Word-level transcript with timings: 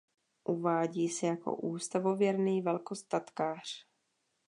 Uvádí 0.43 1.09
se 1.09 1.27
jako 1.27 1.55
ústavověrný 1.55 2.61
velkostatkář. 2.61 3.85